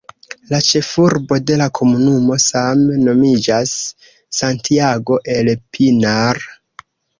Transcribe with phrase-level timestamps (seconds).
[0.51, 3.75] La ĉefurbo de la komunumo same nomiĝas
[4.41, 6.45] "Santiago el Pinar".